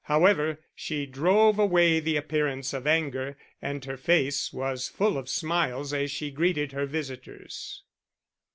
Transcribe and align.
However, 0.05 0.59
she 0.73 1.05
drove 1.05 1.59
away 1.59 1.99
the 1.99 2.17
appearance 2.17 2.73
of 2.73 2.87
anger, 2.87 3.37
and 3.61 3.85
her 3.85 3.97
face 3.97 4.51
was 4.51 4.87
full 4.87 5.15
of 5.15 5.29
smiles 5.29 5.93
as 5.93 6.09
she 6.09 6.31
greeted 6.31 6.71
her 6.71 6.87
visitors. 6.87 7.83